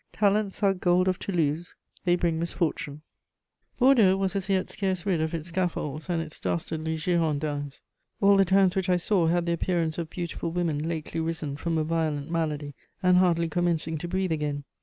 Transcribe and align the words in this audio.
Talents 0.13 0.63
are 0.63 0.73
"gold 0.73 1.07
of 1.07 1.19
Toulouse:" 1.19 1.75
they 2.05 2.15
bring 2.15 2.39
misfortune. 2.39 3.03
[Sidenote: 3.75 3.77
Bordeaux.] 3.77 4.03
Bordeaux 4.03 4.17
was 4.17 4.35
as 4.35 4.49
yet 4.49 4.67
scarce 4.67 5.05
rid 5.05 5.21
of 5.21 5.35
its 5.35 5.49
scaffolds 5.49 6.09
and 6.09 6.23
its 6.23 6.39
dastardly 6.39 6.95
Girondins. 6.95 7.83
All 8.19 8.35
the 8.35 8.43
towns 8.43 8.75
which 8.75 8.89
I 8.89 8.97
saw 8.97 9.27
had 9.27 9.45
the 9.45 9.53
appearance 9.53 9.99
of 9.99 10.09
beautiful 10.09 10.49
women 10.49 10.79
lately 10.79 11.19
risen 11.19 11.55
from 11.55 11.77
a 11.77 11.83
violent 11.83 12.31
malady, 12.31 12.73
and 13.03 13.17
hardly 13.17 13.47
commencing 13.47 13.99
to 13.99 14.07
breathe 14.07 14.31
again. 14.31 14.63